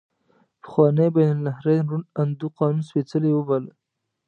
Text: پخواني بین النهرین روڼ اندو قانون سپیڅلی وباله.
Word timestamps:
پخواني 0.61 1.07
بین 1.15 1.29
النهرین 1.35 1.83
روڼ 1.91 2.01
اندو 2.19 2.47
قانون 2.57 2.83
سپیڅلی 2.87 3.31
وباله. 3.33 3.71